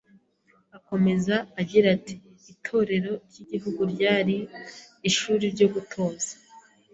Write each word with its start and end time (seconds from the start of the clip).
Akomeza 0.77 1.35
agira 1.61 1.87
ati: 1.97 2.15
„Itorero 2.53 3.11
ry’Igihugu 3.29 3.81
ryari 3.93 4.37
ishuri 5.09 5.43
ryo 5.53 5.67
gutoza 5.73 6.31